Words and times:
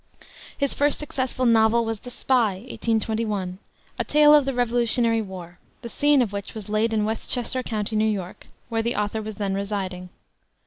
His 0.57 0.73
first 0.73 0.97
successful 0.97 1.45
novel 1.45 1.85
was 1.85 1.99
The 1.99 2.09
Spy, 2.09 2.53
1821, 2.55 3.59
a 3.99 4.03
tale 4.03 4.33
of 4.33 4.45
the 4.45 4.53
Revolutionary 4.55 5.21
War, 5.21 5.59
the 5.83 5.89
scene 5.89 6.23
of 6.23 6.33
which 6.33 6.55
was 6.55 6.69
laid 6.69 6.91
in 6.91 7.05
Westchester 7.05 7.61
County, 7.61 7.95
N. 7.95 8.17
Y., 8.17 8.33
where 8.69 8.81
the 8.81 8.95
author 8.95 9.21
was 9.21 9.35
then 9.35 9.53
residing. 9.53 10.09